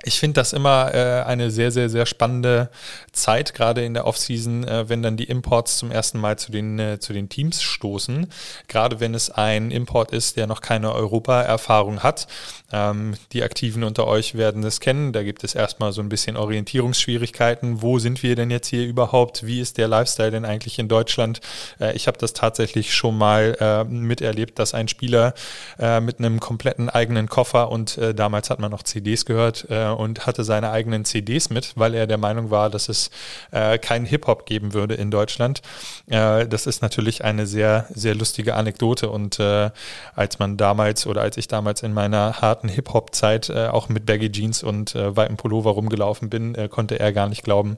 Ich 0.04 0.20
finde 0.20 0.36
das 0.36 0.54
immer 0.54 0.94
äh, 0.94 1.24
eine 1.24 1.52
sehr, 1.52 1.72
sehr, 1.72 1.90
sehr 1.90 2.06
spannende 2.06 2.70
Zeit, 3.12 3.54
gerade 3.54 3.84
in 3.84 3.94
der 3.94 4.06
Offseason, 4.06 4.68
äh, 4.68 4.90
wenn 4.90 5.04
dann 5.04 5.18
die 5.18 5.26
Imports 5.26 5.78
zum 5.78 5.92
ersten 5.92 6.20
Mal 6.20 6.40
zu 6.40 6.52
den, 6.52 6.80
äh, 6.80 7.00
zu 7.00 7.14
den 7.14 7.30
Teams 7.30 7.62
stoßen. 7.62 8.28
Gerade 8.68 9.00
wenn 9.00 9.14
es 9.14 9.30
ein 9.30 9.72
Import 9.72 10.12
ist, 10.12 10.38
der 10.38 10.48
noch 10.48 10.62
keine 10.62 10.94
Europa-Erfahrung 10.94 12.04
hat. 12.04 12.28
Ähm, 12.74 13.16
die 13.34 13.44
Aktiven 13.44 13.84
unter 13.84 14.08
euch 14.08 14.36
werden 14.36 14.64
es 14.64 14.80
kennen. 14.80 15.12
Da 15.14 15.24
gibt 15.24 15.44
es 15.44 15.56
erstmal 15.56 15.92
so 15.92 16.02
ein 16.02 16.10
bisschen 16.10 16.38
Orientierungsschwierigkeiten. 16.38 17.82
Wo 17.82 18.00
sind 18.00 18.24
wir 18.24 18.36
denn 18.36 18.50
jetzt 18.50 18.68
hier 18.68 18.86
überhaupt? 18.86 19.46
Wie 19.46 19.60
ist 19.60 19.78
der 19.78 19.88
Lifestyle 19.88 20.32
denn 20.32 20.46
eigentlich 20.46 20.80
in 20.80 20.88
Deutschland? 20.88 21.42
Äh, 21.80 21.96
ich 21.96 22.08
habe 22.08 22.18
das 22.18 22.34
tatsächlich 22.34 22.94
schon 22.94 23.18
mal 23.18 23.58
äh, 23.60 23.84
miterlebt, 23.84 24.58
dass 24.60 24.74
ein 24.74 24.88
Spieler 24.88 25.34
äh, 25.80 26.00
mit 26.00 26.20
einem 26.20 26.40
kompletten 26.40 26.90
eigenen 26.90 27.28
Koffer 27.28 27.70
und 27.70 28.00
damals 28.16 28.50
hat 28.50 28.60
man 28.60 28.72
noch 28.72 28.84
CDs 28.84 29.26
gehört, 29.26 29.68
und 29.98 30.26
hatte 30.26 30.44
seine 30.44 30.72
eigenen 30.72 31.06
CDs 31.06 31.50
mit, 31.50 31.74
weil 31.76 31.94
er 31.94 32.08
der 32.08 32.18
Meinung 32.18 32.52
war, 32.52 32.70
dass 32.70 32.90
es 32.90 33.12
äh, 33.52 33.78
keinen 33.78 34.06
Hip-Hop 34.06 34.46
geben 34.46 34.74
würde 34.74 34.96
in 34.96 35.12
Deutschland. 35.12 35.62
Äh, 36.08 36.48
das 36.48 36.68
ist 36.68 36.82
natürlich 36.82 37.24
eine 37.24 37.48
sehr, 37.48 37.88
sehr 37.94 38.16
lustige 38.16 38.56
Anekdote 38.56 39.10
und 39.10 39.40
äh, 39.40 39.72
als 40.16 40.40
man 40.40 40.58
damals 40.58 41.08
oder 41.08 41.22
als 41.22 41.38
ich 41.38 41.48
damals 41.48 41.84
in 41.84 41.94
meiner 41.94 42.42
harten 42.42 42.68
Hip-Hop-Zeit 42.68 43.50
äh, 43.50 43.68
auch 43.68 43.90
mit 43.90 44.06
Baggy 44.06 44.32
Jeans 44.32 44.64
und 44.64 44.96
äh, 44.96 45.16
weitem 45.16 45.38
Pullover 45.38 45.72
rumgelaufen 45.72 46.30
bin, 46.30 46.56
äh, 46.56 46.68
konnte 46.68 47.00
er 47.00 47.14
gar 47.14 47.30
nicht 47.30 47.44
glauben, 47.44 47.78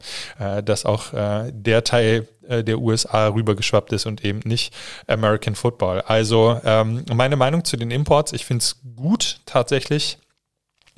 dass 0.66 0.86
auch 0.86 1.12
der 1.14 1.84
Teil 1.84 2.28
der 2.48 2.80
USA 2.80 3.28
rübergeschwappt 3.28 3.94
ist 3.94 4.06
und 4.06 4.24
eben 4.26 4.42
nicht 4.44 4.74
American 5.08 5.56
Football. 5.56 6.02
Also 6.02 6.60
ähm, 6.64 7.04
meine 7.14 7.36
Meinung 7.36 7.64
zu 7.64 7.78
den 7.78 7.92
Imports, 7.92 8.34
ich 8.34 8.46
finde 8.46 8.64
es 8.64 8.78
gut 8.96 9.40
tatsächlich 9.46 10.18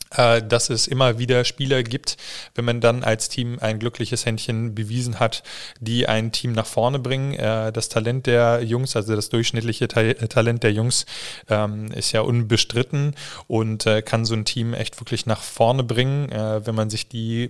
dass 0.10 0.70
es 0.70 0.88
immer 0.88 1.20
wieder 1.20 1.44
Spieler 1.44 1.84
gibt, 1.84 2.18
wenn 2.54 2.66
man 2.66 2.80
dann 2.80 3.04
als 3.04 3.28
Team 3.30 3.58
ein 3.60 3.80
glückliches 3.80 4.26
Händchen 4.26 4.74
bewiesen 4.74 5.20
hat, 5.20 5.44
die 5.80 6.08
ein 6.08 6.32
Team 6.32 6.54
nach 6.54 6.66
vorne 6.66 7.00
bringen. 7.00 7.34
Äh, 7.34 7.72
das 7.72 7.90
Talent 7.90 8.28
der 8.28 8.64
Jungs, 8.64 8.96
also 8.96 9.16
das 9.16 9.30
durchschnittliche 9.30 9.88
Talent 9.88 10.64
der 10.64 10.72
Jungs, 10.72 11.06
ähm, 11.50 11.92
ist 11.92 12.12
ja 12.12 12.22
unbestritten 12.22 13.16
und 13.48 13.86
kann 14.06 14.26
so 14.26 14.36
ein 14.36 14.46
Team 14.46 14.74
echt 14.74 15.00
wirklich 15.00 15.26
nach 15.26 15.42
vorne 15.42 15.84
bringen, 15.84 16.30
wenn 16.30 16.76
man 16.76 16.90
sich 16.90 17.08
die 17.08 17.50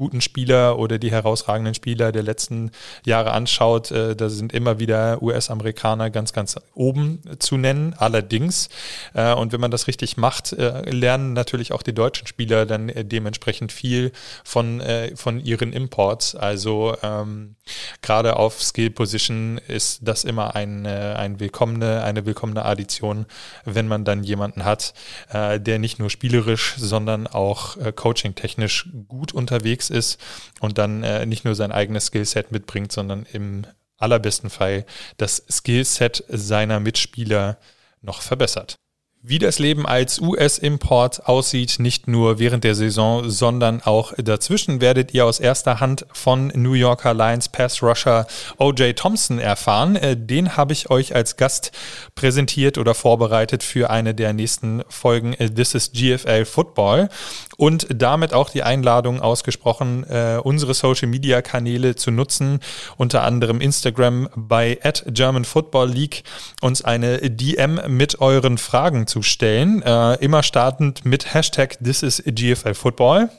guten 0.00 0.22
Spieler 0.22 0.78
oder 0.78 0.98
die 0.98 1.10
herausragenden 1.10 1.74
Spieler 1.74 2.10
der 2.10 2.22
letzten 2.22 2.70
Jahre 3.04 3.32
anschaut, 3.32 3.90
äh, 3.90 4.16
da 4.16 4.30
sind 4.30 4.50
immer 4.50 4.78
wieder 4.78 5.22
US-Amerikaner 5.22 6.08
ganz, 6.08 6.32
ganz 6.32 6.56
oben 6.72 7.20
zu 7.38 7.58
nennen. 7.58 7.94
Allerdings, 7.98 8.70
äh, 9.12 9.34
und 9.34 9.52
wenn 9.52 9.60
man 9.60 9.70
das 9.70 9.88
richtig 9.88 10.16
macht, 10.16 10.54
äh, 10.54 10.88
lernen 10.88 11.34
natürlich 11.34 11.72
auch 11.72 11.82
die 11.82 11.92
deutschen 11.92 12.26
Spieler 12.26 12.64
dann 12.64 12.88
äh, 12.88 13.04
dementsprechend 13.04 13.72
viel 13.72 14.12
von, 14.42 14.80
äh, 14.80 15.14
von 15.16 15.38
ihren 15.38 15.74
Imports. 15.74 16.34
Also 16.34 16.96
ähm, 17.02 17.56
gerade 18.00 18.36
auf 18.36 18.62
Skill 18.62 18.88
Position 18.88 19.60
ist 19.68 20.00
das 20.02 20.24
immer 20.24 20.56
ein, 20.56 20.86
äh, 20.86 21.14
ein 21.18 21.40
willkommene, 21.40 22.02
eine 22.04 22.24
willkommene 22.24 22.64
Addition, 22.64 23.26
wenn 23.66 23.86
man 23.86 24.06
dann 24.06 24.24
jemanden 24.24 24.64
hat, 24.64 24.94
der 25.32 25.78
nicht 25.78 25.98
nur 25.98 26.08
spielerisch, 26.10 26.74
sondern 26.78 27.26
auch 27.26 27.76
coaching-technisch 27.94 28.88
gut 29.08 29.32
unterwegs 29.32 29.89
ist 29.90 30.20
und 30.60 30.78
dann 30.78 31.02
äh, 31.02 31.26
nicht 31.26 31.44
nur 31.44 31.54
sein 31.54 31.72
eigenes 31.72 32.06
Skillset 32.06 32.52
mitbringt, 32.52 32.92
sondern 32.92 33.26
im 33.32 33.66
allerbesten 33.98 34.50
Fall 34.50 34.86
das 35.18 35.44
Skillset 35.50 36.24
seiner 36.28 36.80
Mitspieler 36.80 37.58
noch 38.00 38.22
verbessert. 38.22 38.76
Wie 39.22 39.38
das 39.38 39.58
Leben 39.58 39.84
als 39.84 40.18
US-Import 40.18 41.26
aussieht, 41.26 41.74
nicht 41.78 42.08
nur 42.08 42.38
während 42.38 42.64
der 42.64 42.74
Saison, 42.74 43.28
sondern 43.28 43.82
auch 43.82 44.14
dazwischen, 44.16 44.80
werdet 44.80 45.12
ihr 45.12 45.26
aus 45.26 45.40
erster 45.40 45.78
Hand 45.78 46.06
von 46.10 46.46
New 46.54 46.72
Yorker 46.72 47.12
Lions 47.12 47.50
Pass 47.50 47.82
Rusher 47.82 48.26
OJ 48.56 48.94
Thompson 48.94 49.38
erfahren. 49.38 49.96
Äh, 49.96 50.16
den 50.16 50.56
habe 50.56 50.72
ich 50.72 50.88
euch 50.88 51.14
als 51.14 51.36
Gast 51.36 51.70
präsentiert 52.14 52.78
oder 52.78 52.94
vorbereitet 52.94 53.62
für 53.62 53.90
eine 53.90 54.14
der 54.14 54.32
nächsten 54.32 54.84
Folgen 54.88 55.34
äh, 55.34 55.50
This 55.50 55.74
is 55.74 55.92
GFL 55.92 56.46
Football 56.46 57.10
und 57.58 57.88
damit 57.94 58.32
auch 58.32 58.48
die 58.48 58.62
Einladung 58.62 59.20
ausgesprochen, 59.20 60.06
äh, 60.08 60.38
unsere 60.42 60.72
Social 60.72 61.08
Media 61.08 61.42
Kanäle 61.42 61.94
zu 61.94 62.10
nutzen, 62.10 62.60
unter 62.96 63.22
anderem 63.24 63.60
Instagram 63.60 64.30
bei 64.34 64.78
at 64.82 65.04
German 65.08 65.44
Football 65.44 65.90
League, 65.90 66.22
uns 66.62 66.82
eine 66.82 67.18
DM 67.18 67.82
mit 67.86 68.22
euren 68.22 68.56
Fragen 68.56 69.08
zu 69.10 69.22
stellen. 69.22 69.82
Äh, 69.82 70.14
immer 70.14 70.42
startend 70.42 71.04
mit 71.04 71.34
Hashtag 71.34 71.78
This 71.82 72.02
is 72.02 72.22
GFL 72.24 72.74
Football. 72.74 73.30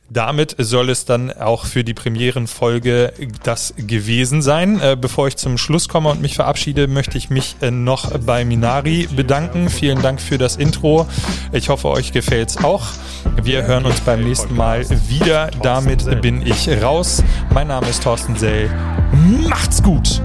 Damit 0.09 0.55
soll 0.57 0.89
es 0.89 1.05
dann 1.05 1.31
auch 1.31 1.65
für 1.65 1.83
die 1.83 1.93
Premierenfolge 1.93 3.13
das 3.43 3.73
gewesen 3.77 4.41
sein. 4.41 4.79
Äh, 4.79 4.95
bevor 4.99 5.27
ich 5.27 5.35
zum 5.35 5.57
Schluss 5.57 5.89
komme 5.89 6.09
und 6.09 6.21
mich 6.21 6.35
verabschiede, 6.35 6.87
möchte 6.87 7.17
ich 7.17 7.29
mich 7.29 7.57
äh, 7.61 7.71
noch 7.71 8.17
bei 8.19 8.45
Minari 8.45 9.07
bedanken. 9.13 9.69
Vielen 9.69 10.01
Dank 10.01 10.21
für 10.21 10.37
das 10.37 10.55
Intro. 10.55 11.07
Ich 11.51 11.69
hoffe, 11.69 11.89
euch 11.89 12.13
gefällt's 12.13 12.63
auch. 12.63 12.85
Wir 13.41 13.63
hören 13.63 13.85
uns 13.85 13.99
beim 13.99 14.23
nächsten 14.23 14.55
Mal 14.55 14.85
wieder. 15.09 15.51
Damit 15.61 16.21
bin 16.21 16.45
ich 16.45 16.69
raus. 16.81 17.23
Mein 17.53 17.67
Name 17.67 17.87
ist 17.89 18.03
Thorsten 18.03 18.37
Sell. 18.37 18.69
Macht's 19.49 19.83
gut! 19.83 20.21